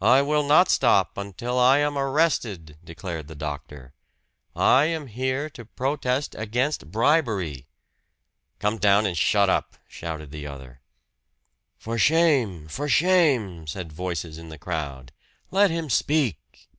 [0.00, 3.92] "I will not stop until I am arrested!" declared the doctor.
[4.56, 7.66] "I am here to protest against bribery!"
[8.58, 10.80] "Come down and shut up!" shouted the other.
[11.76, 12.68] "For shame!
[12.68, 15.12] For shame!" said voices in the crowd.
[15.50, 16.70] "Let him speak!"